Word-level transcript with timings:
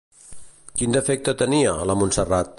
Quin 0.79 0.95
defecte 0.97 1.37
tenia, 1.43 1.77
la 1.91 1.99
Montserrat? 2.03 2.49